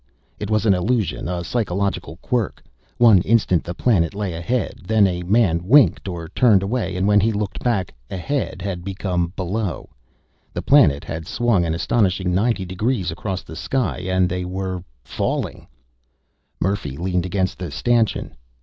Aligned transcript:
It 0.39 0.49
was 0.49 0.65
an 0.65 0.73
illusion, 0.73 1.27
a 1.27 1.43
psychological 1.43 2.15
quirk. 2.23 2.63
One 2.97 3.19
instant 3.21 3.63
the 3.63 3.75
planet 3.75 4.15
lay 4.15 4.33
ahead; 4.33 4.79
then 4.87 5.05
a 5.05 5.21
man 5.21 5.61
winked 5.63 6.07
or 6.07 6.27
turned 6.29 6.63
away, 6.63 6.95
and 6.95 7.07
when 7.07 7.19
he 7.19 7.31
looked 7.31 7.63
back, 7.63 7.93
"ahead" 8.09 8.63
had 8.63 8.83
become 8.83 9.31
"below"; 9.35 9.89
the 10.53 10.63
planet 10.63 11.03
had 11.03 11.27
swung 11.27 11.65
an 11.65 11.75
astonishing 11.75 12.33
ninety 12.33 12.65
degrees 12.65 13.11
across 13.11 13.43
the 13.43 13.55
sky, 13.55 13.99
and 13.99 14.27
they 14.27 14.43
were 14.43 14.83
falling! 15.03 15.67
Murphy 16.59 16.97
leaned 16.97 17.27
against 17.27 17.59
the 17.59 17.69
stanchion. 17.69 18.35